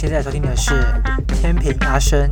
[0.00, 0.72] 现在收听的是
[1.28, 2.26] 天平阿生，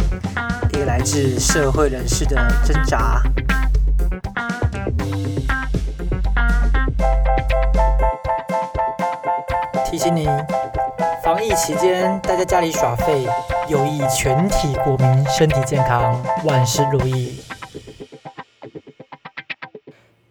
[0.73, 3.23] 一个来自社会人士的挣扎。
[9.85, 10.27] 提醒你，
[11.23, 13.27] 防疫期间待在家里耍废，
[13.69, 17.39] 有益全体国民身体健康，万事如意。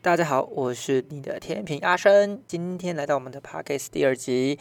[0.02, 4.58] 大家好，我是你的天平阿生，今天来到我们的 Podcast 第二集。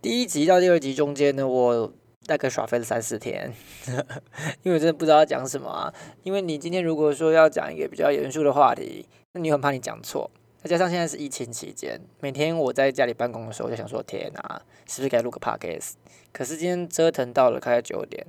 [0.00, 1.92] 第一集到第二集中间呢，我
[2.26, 3.52] 大概耍废了三四天，
[4.62, 5.92] 因为我真的不知道讲什么啊。
[6.24, 10.30] 因为你今天如果说要讲一个比较严肃的话题，那你很怕你讲错。
[10.62, 15.92] 再加上现在是疫情期间，每天我在家里办公的时候，我就想说：天哪，是不是该录个 podcast？
[16.32, 18.26] 可是今天折腾到了快要九点，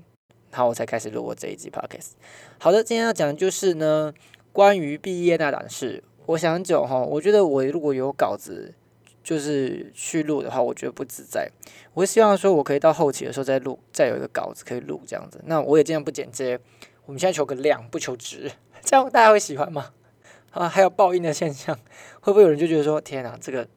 [0.52, 2.12] 然后我才开始录我这一集 podcast。
[2.60, 4.14] 好的，今天要讲的就是呢，
[4.54, 6.04] 关于毕业那档事。
[6.28, 8.76] 我想久哈，我觉得我如果有稿子，
[9.28, 11.52] 就是去录的话，我觉得不自在。
[11.94, 15.42] 我希望说我可以到后期的时候再录，再有一个稿子可以录这样子。
[15.48, 16.58] 那我也尽量不剪接。
[17.06, 18.50] 我们现在求个量，不求值，
[18.82, 19.92] 这样大家会喜欢吗？
[20.52, 21.78] 啊，还有爆音的现象，
[22.22, 23.68] 会不会有人就觉得说，天哪，这个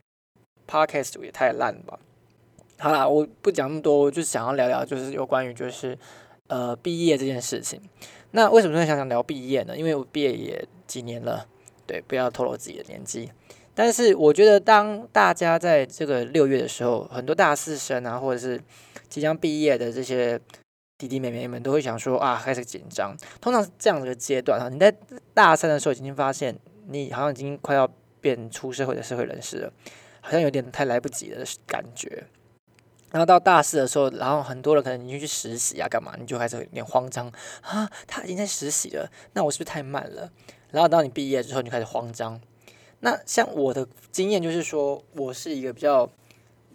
[0.68, 1.98] podcast 也太烂了吧？
[2.78, 5.98] 好啦，我不讲那么多，我就想要聊聊，就是有关于就是
[6.46, 7.82] 呃毕业这件事情。
[8.30, 9.76] 那为什么会想想聊毕业呢？
[9.76, 11.44] 因为我毕业也几年了，
[11.88, 13.32] 对，不要透露自己的年纪。
[13.82, 18.60] 但是我觉得，当大家在这个六月的时候，很多大四生啊，或者是
[19.08, 20.40] 即将毕业的这些。
[20.98, 23.16] 弟弟妹妹们都会想说啊，开始紧张。
[23.40, 24.94] 通常是这样的阶段哈，你在
[25.32, 26.54] 大三的时候已经发现
[26.88, 29.72] 你好像已经快要变出社会的社会人士了，
[30.20, 32.24] 好像有点太来不及的感觉。
[33.10, 40.30] 然后到大四的时候，然后很多人可能你就去实习啊，干嘛，你就开始有点慌张啊，他已经在实习了，那我是不是太慢了？
[40.70, 42.38] 然后到你毕业之后，你就开始慌张。
[43.00, 46.08] 那像我的经验就是说，我是一个比较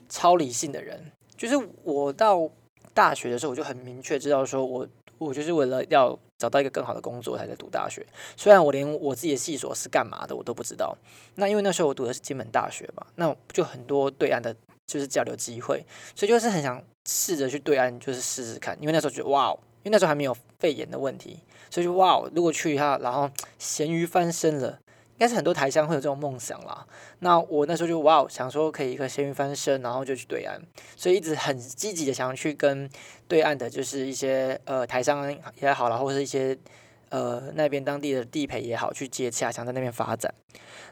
[0.10, 2.50] 超理性的人，就是我到。
[2.94, 4.88] 大学的时候，我就很明确知道，说我
[5.18, 8.06] 我就是为了要找到一个更好的工作才在读大学。
[8.38, 10.98] 虽然我连我自己的系所是干嘛的我都不知道。
[11.36, 14.56] 那因为那时候我读的是金门大学嘛，那就很多对岸的
[14.88, 15.86] 就是交流机会，
[16.16, 18.78] 所以就是很想试着去对岸就是试试看。
[18.80, 19.52] 因为那时候觉得哇，
[19.84, 21.38] 因为那时候还没有肺炎的问题，
[21.70, 24.80] 所以就哇，如果去一下，然后咸鱼翻身了。
[25.16, 26.86] 应该是很多台商会有这种梦想啦。
[27.20, 30.60] 那我那时候就哇，想说可以一个咸鱼翻身，然后就去对岸，
[30.98, 32.90] 所以一直很积极的想要去跟
[33.28, 36.58] 对岸的，就是一些呃台商也好啦，或是一些
[37.10, 40.34] 呃那边当地的地陪也好，去接洽，想在那边发展。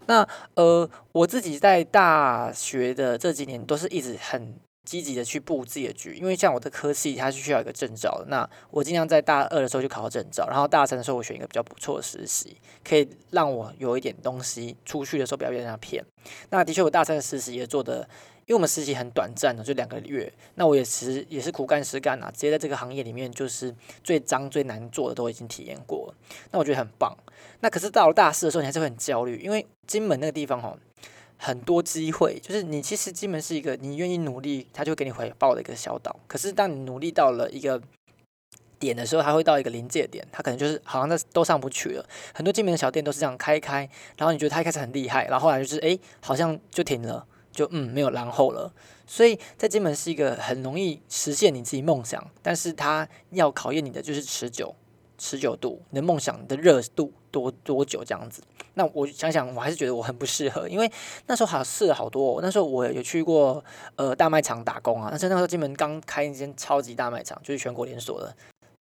[0.05, 4.55] 那呃我自己在大学的这几年都是一直很。
[4.83, 8.25] 积极的去布自己的局，因为像我的科系，它是需要一个证照的。
[8.27, 16.03] 那我尽量在大二的时候就考到证照，然后大三的时候我选一个比较不错的实习，可以让我有一点东西出去的时候不要被人家骗。
[16.49, 18.07] 那的确，我大三的实习也做的，
[18.45, 20.31] 因为我们实习很短暂的，就两个月。
[20.55, 23.73] 那我也其实也是苦干实干啊，直接在这个行业里面，就是
[24.03, 26.13] 最脏最难做的都已经体验过。
[26.51, 27.15] 那我觉得很棒。
[27.61, 30.77] 那可是到了大四的时候，你还是会很焦虑，因为金门那个地方哦。
[31.43, 36.17] 很多机会，就是你其实金门是一个你愿意努力，他就给你回报的一个小岛。
[36.25, 37.81] 可是当你努力到了一个
[38.79, 42.05] 点的时候，他会到一个临界点，他可能就是好像那都上不去了。
[42.33, 48.73] 很多金门的小店都是这样开开，然后你觉得他一开始很厉害，然后后来就是哎，好像就停了，就嗯没有然后了。
[49.05, 54.73] 所以在金门是一个很容易实现你自己梦想，但是他要考验你的就是持久。
[55.17, 58.41] 持久度，你的梦想的热度多多久这样子？
[58.75, 60.91] 那我想想，我还是觉得我很不适合，因为
[61.27, 62.41] 那时候好像试了好多。
[62.41, 63.63] 那时候我有去过
[63.95, 68.35] 呃大卖场打工啊，但是那时候金门刚开一间超级大卖场，就是全国连锁的，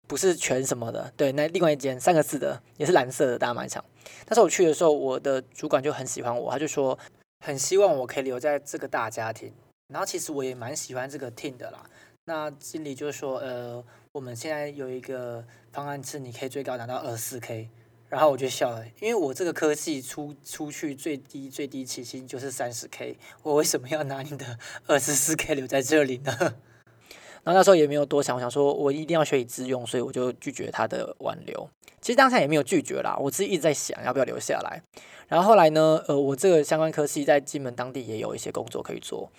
[0.08, 1.12] 不是全什么的。
[1.18, 3.84] 对，那另外一间三个字的也是蓝色的大卖场。
[4.28, 6.98] 那时候我去的时候，我的主管就很喜欢我，他就说
[7.46, 9.52] 很希望我可以留在这个大家庭。
[9.92, 11.84] 然后其实我也蛮喜欢这个 team 的啦。
[12.26, 13.84] 那经理就说呃。
[14.14, 17.70] 我们现在有一个方案是，你可以最高拿到二四 K，
[18.10, 26.36] 然后我就笑了，因为我这个科技出出去最低最低起薪就是三十 K，我为什么要拿你的 二十四 K 留在这里呢？
[27.46, 31.70] 然后那时候也没有多想，我想说我一定要学以致用，所以我就拒绝他的挽留。
[32.02, 34.84] 其实当下也没有拒绝啦，我自己一直在想要不要留下来。
[35.30, 39.32] 然后后来呢，呃，我这个相关科系在金门当地也有一些工作可以做。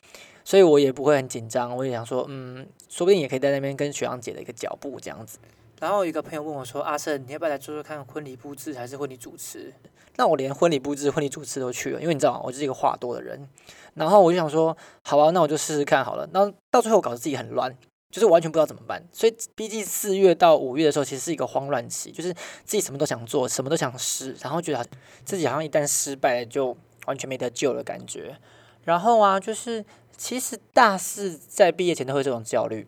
[0.45, 5.39] 所以我也不会很紧张，我也想说，嗯，说不定也可以在那边跟雪阳姐的一个脚步这样子。
[5.81, 9.73] 然后一个朋友问我说：“阿胜，你要不要来做做看婚礼布置还是婚礼主持？”
[10.15, 13.49] 那我连婚礼布置、婚礼主持都去了，因为你知道我是一个话多的人。
[13.95, 16.29] 然后我就想说，好啊，那我就试试看好了。
[16.33, 17.77] 那到最后搞得自己很乱，
[18.13, 19.03] 就是完全不知道怎么办。
[19.13, 24.87] 所以毕竟四月到五月的时候，其实是一个慌乱期，就是自己什么都想做，什么都想试，然后觉得
[25.25, 28.37] 自己好像一旦失败了就完全没得救的感觉。
[28.85, 29.85] 然后啊，就是。
[30.17, 32.87] 其实大四在毕业前都会这种焦虑，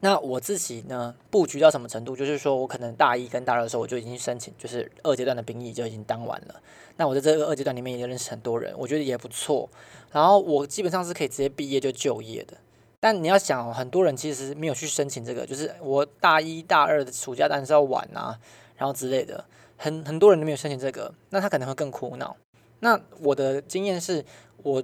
[0.00, 2.16] 那我自己呢，布局到什么程度？
[2.16, 6.60] 就是说我可能大一跟大二的时候，我就已经申请，就是二阶段的兵役就已经当完了。
[6.96, 9.68] 那我在这个二阶段里面也认识很多人，我觉得也不错。
[10.10, 12.56] 然后我基本上是可以直接毕业就就业的。
[12.98, 18.38] 但你要想，很多人其实没有去申请这个，就是我大一大二的暑假当然是要晚啊，
[18.76, 19.44] 然后之类的，
[19.76, 22.36] 很很多人都没有申请这个，那他可能会更苦恼。
[22.80, 24.24] 那我的经验是，
[24.62, 24.82] 我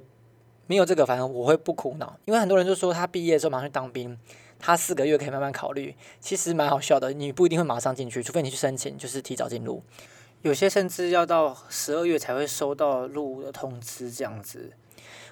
[0.66, 4.18] 没有这个，反正我会不苦恼，因为很多人就说他毕业之后马上去当兵。
[4.64, 7.12] 他四个月可以慢慢考虑，其实蛮好笑的。
[7.12, 9.82] 你不一定会马上进去，除非你去申请，就是提早进入。
[10.42, 14.70] 有些甚至要到十二月才会收到入伍的通知，这样子。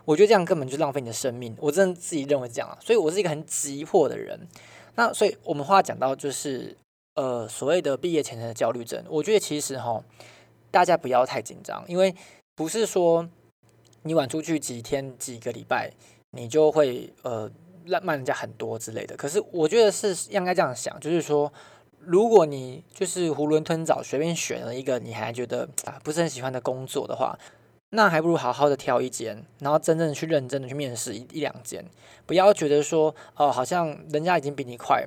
[0.05, 1.57] 我觉得这样根本就浪费你的生命。
[1.61, 4.49] 我真的自己认为这样啊，所以我是一个很急迫的人。
[4.97, 6.77] 那所以我们话讲到就是
[7.15, 10.03] 呃所谓的毕业前的焦虑症，我觉得其实哈
[10.73, 12.13] 大家不要太紧张，因为
[12.57, 13.29] 不是说
[14.03, 15.93] 你晚出去几天几个礼拜，
[16.31, 17.51] 你就会呃。
[17.87, 21.51] 烂慢人家很多之类的，可是我觉得是应该这样想，就是说，
[21.99, 27.37] 如果你就是囫囵吞枣随便选了一个你还觉得啊不是很喜欢的工作的话，
[27.89, 31.83] 那还不如好好的挑一间，然后真正去认真的去面试一一两间，
[32.27, 35.05] 不要觉得说哦好像人家已经比你快，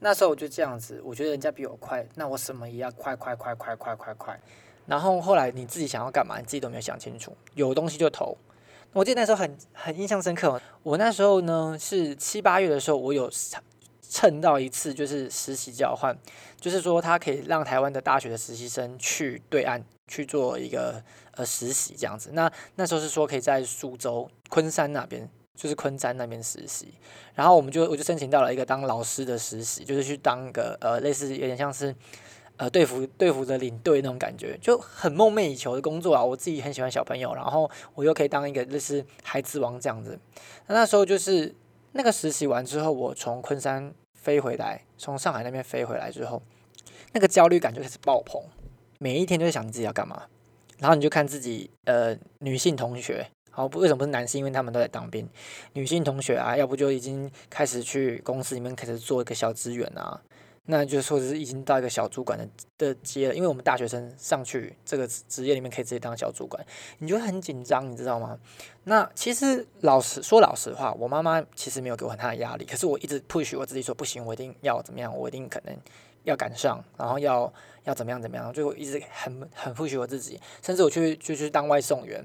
[0.00, 4.40] 那时候我就这样子，我觉得人家比我快，那我什么也要快快快快快快快，
[4.86, 8.36] 然后后来你自己想要干嘛，你自己都没有想清楚，有东西就投。
[8.92, 10.60] 我记得那时候很很印象深刻。
[10.82, 13.30] 我那时候呢是七八月的时候，我有
[14.00, 16.16] 蹭到一次，就是实习交换，
[16.60, 21.00] 就是说他可以让台湾的大学的实习生去对岸去做一个
[21.36, 22.30] 呃实习这样子。
[22.32, 26.92] 那那时候是说可以在苏州昆山那边，就是昆山那边实习。
[27.32, 31.94] 然后我们就我就申请到了一个当老师的实习，就是去当个呃类似有点像是。
[32.60, 36.22] 呃，队服队服的领队那种感觉，就很梦寐以求的工作啊！
[36.22, 40.18] 我自己很喜欢小朋友，然后我又可以当一个类似孩子王这样子。
[40.66, 41.54] 那那时候就是
[41.92, 46.42] 那个实习完之后，我从昆山飞回来，从上海那边飞回来之后，
[47.14, 48.38] 那个焦虑感就开始爆棚。
[48.98, 50.24] 每一天都在想自己要干嘛，
[50.80, 54.40] 然后你就看自己呃女性同学，好不为什么不是男性？
[54.40, 55.26] 因为他们都在当兵。
[55.72, 60.20] 女性同学啊，要不就已经开始去公司里面开始做一个小职员啊。
[60.66, 62.48] 那就是说是已经到一个小主管的
[62.78, 66.64] 的阶了，因为我们大学生上去这个职业里面可以直接当小主管，
[66.98, 68.38] 你就很紧张，你知道吗？
[68.84, 75.76] 那其实老实说老实话，我妈妈其实没有给我很大的压力，可是我一直 push 我自己说不行，我一定要怎么样，我一定可能
[76.22, 77.52] 要赶上，然后要
[77.84, 82.24] 要怎么样怎么样，最后一直很很 push 我自己，甚至我去就去当外送员，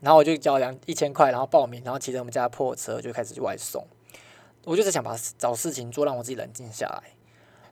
[0.00, 3.84] 然后我就交两一千块，然后报名，然后骑着我们家破车就开始去外送，
[4.64, 7.02] 我就是想把找事情做，让我自己冷静下来。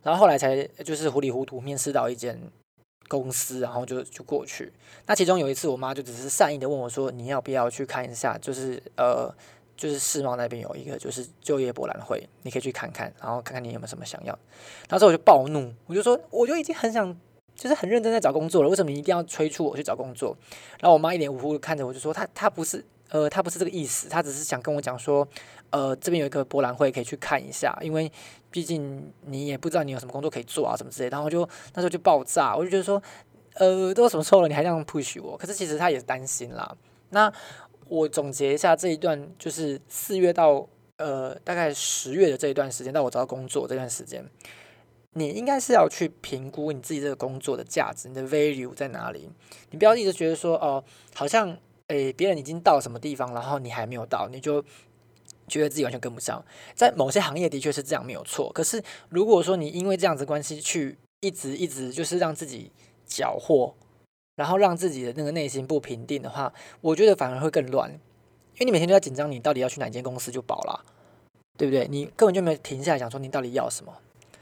[0.02, 2.40] 然后后来才就是糊里糊涂面试到一间
[3.08, 4.72] 公司，然后就就过去。
[5.06, 8.36] 那其中有一次，我妈就只是善意的问我说：“你要不要去看一下？
[8.38, 9.34] 就是呃，
[9.76, 14.38] 就是世贸那边有一个就是就业博览会，你可以去看看，然后看看你有没有什么想要。”
[14.88, 17.16] 那时候我就暴怒，我就说：“我就已经很想，
[17.54, 20.36] 就是很认真在找工作了，为什么你一定要催促我去找工作？”
[20.80, 25.26] 然后我妈一脸无辜的看着我，就说：“她她不是。”呃，他不是这个意思，他只是想跟我讲说，
[25.70, 28.10] 呃，这边有一个博览会可以去看一下，因为
[28.50, 31.08] 毕竟你也不知道你有什么工作可以做啊，什么之类。
[31.08, 31.40] 然后就
[31.74, 33.02] 那时候就爆炸，我就觉得说，
[33.54, 35.38] 呃，都什么时候了，你还这样 push 我？
[35.38, 36.76] 可是其实他也担心啦。
[37.10, 37.32] 那
[37.88, 44.22] 我总结一下这一段，就是四月到呃大概十月的这一段时间，到我找到工作这段时间，
[45.14, 49.30] 你应该是要去评估你自己这个工作的价值，你的 value 在哪里？
[49.70, 50.84] 你不要一直觉得说，哦，
[51.14, 51.56] 好像。
[51.88, 54.62] 诶，别人已经到什么地方，然后你还没有到，你就
[55.46, 56.44] 觉得自己完全跟不上。
[56.74, 58.52] 在某些行业的确是这样，没有错。
[58.52, 62.70] 可是如果说你因为这样子关系去一直一直就是让自己
[63.06, 63.74] 缴获，
[64.36, 66.52] 然后让自己的那个内心不平定的话，
[66.82, 67.90] 我觉得反而会更乱。
[67.90, 70.84] 因为你每天都在紧张，你到底要去哪间公司就饱了，
[71.56, 71.88] 对不对？
[71.88, 73.96] 你根本就没有停下来想说你到底要什么。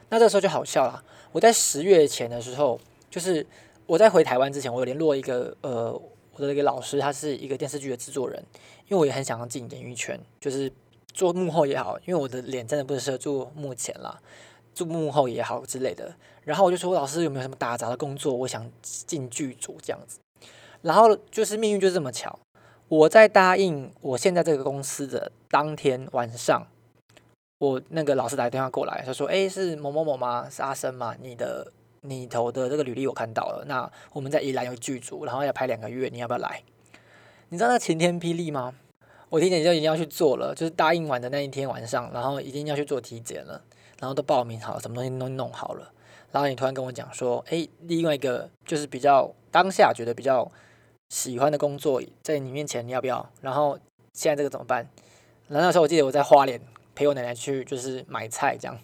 [0.09, 1.05] 那这时候就好笑了。
[1.31, 3.47] 我在十月前的时候，就是
[3.87, 6.03] 我在回台湾之前，我有联络一个呃。
[6.39, 8.45] 我的一个老师，他是一个电视剧的制作人，
[8.89, 10.71] 因为我也很想要进演艺圈，就是
[11.15, 14.21] 做幕后也好，因为我的脸真的不适合做幕前啦，
[14.75, 16.15] 做幕后也好之类的。
[16.45, 18.35] 然后我就说，老师有没有什么打杂的工作？
[18.35, 20.19] 我想进剧组这样子。
[20.83, 22.39] 然后就是命运就这么巧，
[22.89, 26.67] 我在答应我现在这个公司的当天晚上，
[27.59, 30.47] 我那个老师打电话过来，他说：“哎，是某某某吗？
[30.51, 31.17] 是阿生吗？
[31.19, 31.73] 你的。”
[32.09, 36.63] 你投的这个履历我看到了，那我们在宜兰有剧组，然后要拍两个月，你要不要来？
[37.49, 38.75] 你知道那晴天霹雳吗？
[39.29, 43.61] 我体检就已经要去做了，就是答应完的那一天晚上，然后一定要去做体检了，
[43.99, 45.93] 然后都报名好，什么东西都弄好了，
[46.31, 50.51] 然后你突然跟我讲说，哎，另外一个就是比较当下觉得比较
[51.09, 53.29] 喜欢的工作在你面前，你要不要？
[53.41, 53.79] 然后
[54.13, 54.89] 现在这个怎么办？
[55.49, 56.61] 然后那时候我记得我在花莲
[56.95, 58.79] 陪我奶奶去，就是买菜这样。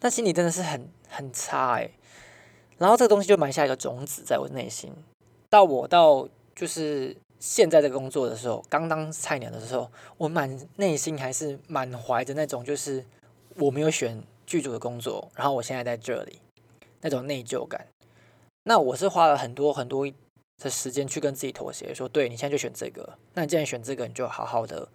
[0.00, 1.90] 那心里真的是很很差哎。
[2.78, 4.92] 然后这个东西就埋下一个种子在我内心，
[5.48, 13.04] 到我到就是现在这个工作的时候，刚当菜鸟的时候，我满内心还是满怀着那种就是
[13.56, 16.40] 我没有选剧组的工作，然后我现在在这里
[17.00, 17.86] 那种内疚感。
[18.64, 20.10] 那我是花了很多很多
[20.58, 24.88] 的时间去跟自己妥协，说对你现在就选这个，那你既然选这个，你就好好的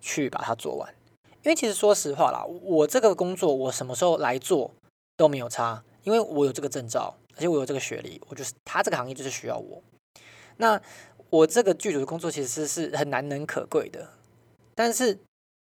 [0.00, 0.94] 去把它做完。
[1.42, 4.70] 因为其实说实话啦，我这个工作我什么时候来做
[5.16, 5.82] 都没有差。
[6.02, 9.82] 因为我有这个证照，而且我有这个学历，我就是他这个行业就是需要我。
[10.56, 10.80] 那
[11.30, 14.10] 我这个剧组的工作其实是很难能可贵的。
[14.74, 15.18] 但是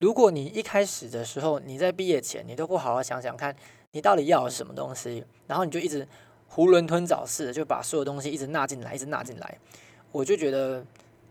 [0.01, 3.55] 如果你一开始的时候，你在毕业前你都不好好想想看，
[3.93, 6.07] 你到底要什么东西，然后你就一直
[6.51, 9.59] 囫囵吞枣似的就把所有东西一直纳进来，一直纳进来，
[10.13, 10.85] 我就觉得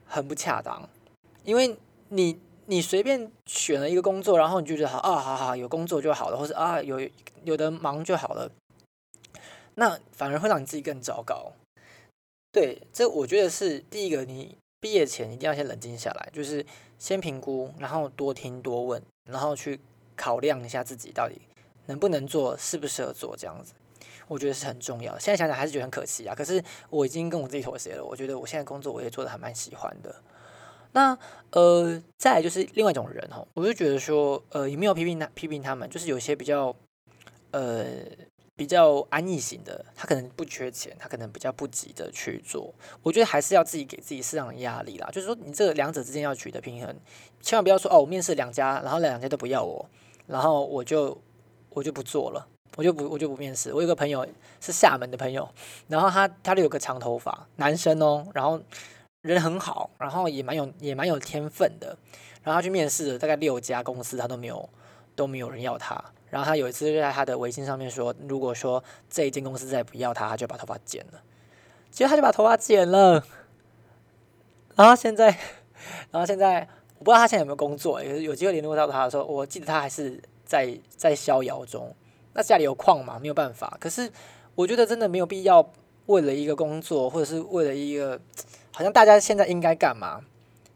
[0.06, 0.88] 很不恰当。
[1.44, 1.78] 因为
[2.10, 7.00] 你你随便选了一个工作，然后你就觉得好啊，好好有工作就好了，或者啊有
[7.44, 8.50] 有的忙就好了。
[9.75, 11.51] 那反而会让你自己更糟糕。
[12.51, 16.63] 对，这我觉得是第一个，你毕业前一定要先冷静下来，就是
[17.00, 19.80] 先评估，然后多听多问，然后去
[20.15, 21.42] 考量一下自己到底
[21.88, 23.74] 能不能做，适不适合做这样子。
[24.27, 25.18] 我觉得是很重要。
[25.18, 26.36] 现在想想还是觉得很可惜啊。
[26.36, 28.06] 可是我已经跟我自己妥协了。
[28.06, 30.15] 我觉得我现在工作我也做的还蛮喜欢的。
[30.92, 31.18] 那
[31.50, 36.75] 呃，再来就是另外一种人哈，我就觉得说，呃，也没有批评他，批评他们，就是有些比较
[37.50, 37.86] 呃。
[38.56, 42.74] 比较安逸型的，他可能不缺钱，他可能比较不急着去做。
[43.02, 46.96] 我觉得还是要自己给自己适当的压力啦，就是说你这两者之间要取得平衡，
[47.42, 49.84] 千万不要说哦，我面试两家，然后两家都不要我，
[50.28, 51.20] 然后我就
[51.70, 53.74] 我就不做了，我就不我就不面试。
[53.74, 54.28] 我有个朋友
[54.62, 55.50] 是厦门的朋友，
[55.88, 58.62] 然后他他就有个长头发，男生哦，然后
[59.24, 61.98] 人很好，然后也蛮有也蛮有天分的，
[62.44, 64.70] 然后他去面试了大概六家公司，他都没有
[65.16, 66.04] 都没有人要他。
[66.34, 71.22] 然后他有一次就在他的微信上面说，如果说这一间公司再不要他，他就把头发剪了。
[71.92, 73.24] 结果他就把头发剪了。
[74.75, 75.28] 然后现在，
[76.10, 81.96] 然后现在我不知道他现在有没有工作，有有机会联络到他的时候，我记得他还是在在逍遥中。
[82.34, 83.78] 那家里有矿嘛，没有办法。
[83.80, 84.12] 可是
[84.56, 85.72] 我觉得真的没有必要
[86.08, 88.20] 为了一个工作，或者是为了一个
[88.72, 90.22] 好像大家现在应该干嘛？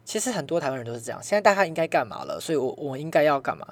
[0.06, 2.40] 其实很多台湾人都是这样，现在大家应该干嘛了？
[2.40, 3.68] 所以我我应该要干嘛？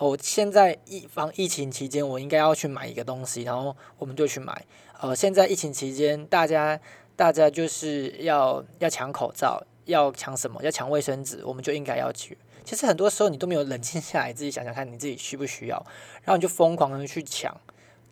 [0.00, 4.64] 哦，现在疫防疫情期间，我应该要去买一个东西，然后我们就去买。
[4.98, 6.80] 呃，现在疫情期间，大家
[7.14, 10.58] 大家就是要要抢口罩，要抢什么？
[10.62, 12.38] 要抢卫生纸，我们就应该要去。
[12.64, 15.76] 其实很多时候你都没有冷静下来，自己想想看你自己需不需要，
[16.24, 17.54] 然后你就疯狂的去抢，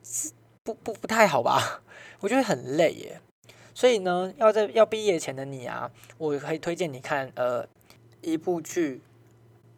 [0.04, 0.30] 是
[0.62, 1.80] 不不不太好吧？
[2.20, 3.18] 我觉得很累耶。
[3.74, 7.66] 所以呢，要在要毕业前的你啊，我可以推荐你看呃
[8.20, 9.00] 一部剧，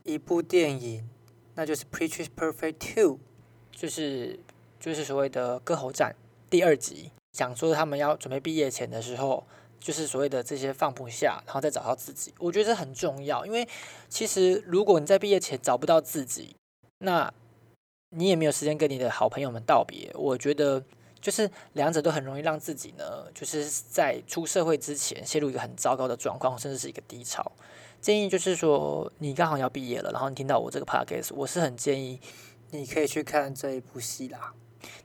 [0.03, 1.09] 一部电影。
[1.61, 3.17] 那就是《Preacher Perfect Two》，
[3.71, 4.41] 就是
[4.81, 6.11] 就是所谓的《歌喉战》
[6.49, 9.47] 第二集，讲说他们要准备毕业前的时候，
[9.79, 12.33] 就是所谓的这些放不下，然后再找到自己。
[12.39, 13.69] 我觉得这很重要，因为
[14.09, 16.57] 其实如果你在毕业前找不到自己，
[17.01, 17.31] 那
[18.17, 20.11] 你也没有时间跟你的好朋友们道别。
[20.15, 20.83] 我觉得
[21.21, 27.53] 就是两者都很容易让自己呢，就是在出社会之前陷入一个很糟糕的状况，甚至是一个低潮。
[28.01, 32.19] 建议就是说，你刚好要毕业了，然后你听到我这个 podcast，我是很建议
[32.71, 34.55] 你可以去看这一部戏啦。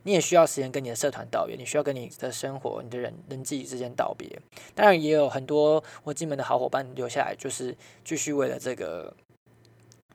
[0.03, 4.39] 你也需要时间跟你的社团道别，你需要跟你的生活、你的人人际之间道别。
[4.73, 7.75] 当然，也有很多我进门的好伙伴留下来，就是
[8.05, 9.13] 继续为了这个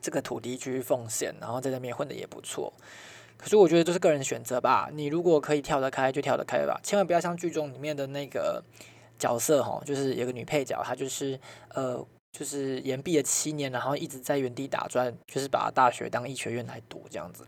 [0.00, 2.72] 这个土地继续奉献，然后在那边混的也不错。
[3.36, 4.88] 可是我觉得这是个人选择吧。
[4.94, 6.80] 你如果可以跳得开，就跳得开吧。
[6.82, 8.64] 千万不要像剧中里面的那个
[9.18, 11.38] 角色哈，就是有个女配角，她就是
[11.74, 12.02] 呃。
[12.32, 17.44] 就是延毕了七年，然后一直在原地打转，就是把大学当医学院来读这样子。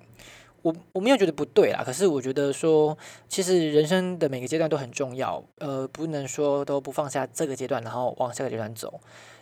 [0.63, 2.97] 我我没有觉得不对啦，可是我觉得说，
[3.29, 9.01] 其实人生的每个阶段都很重要，呃，不能说都不放下这个阶段，然后往下个阶段走，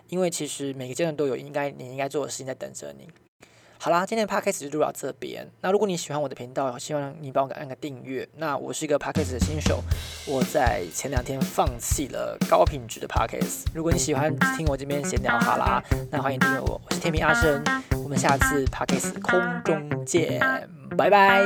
[0.08, 3.06] 因为其实每个阶段都有应该你应该做的事情在等着你。
[3.82, 5.50] 好啦，今天的 podcast 就录到这边。
[5.62, 8.28] 那如果你喜欢我的频道，希望你帮我按个订阅。
[8.36, 9.82] 那我是一个 podcast 的新手，
[10.26, 13.64] 我在前两天放弃了高品质的 podcast。
[13.74, 17.64] 如果你喜欢听我这边闲聊，好啦，那欢迎订阅我，我是天平阿生，
[18.04, 20.38] 我们下次 podcast 空中见，
[20.98, 21.42] 拜拜。